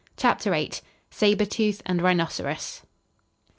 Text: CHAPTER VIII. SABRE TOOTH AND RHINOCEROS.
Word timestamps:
CHAPTER 0.17 0.49
VIII. 0.49 0.71
SABRE 1.11 1.45
TOOTH 1.45 1.83
AND 1.85 2.01
RHINOCEROS. 2.01 2.81